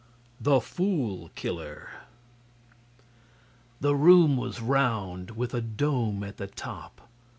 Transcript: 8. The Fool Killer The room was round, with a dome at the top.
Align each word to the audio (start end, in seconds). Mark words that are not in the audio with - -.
8. 0.39 0.43
The 0.45 0.61
Fool 0.61 1.29
Killer 1.35 1.89
The 3.81 3.95
room 3.95 4.35
was 4.35 4.59
round, 4.59 5.29
with 5.29 5.53
a 5.53 5.61
dome 5.61 6.23
at 6.23 6.37
the 6.37 6.47
top. 6.47 7.07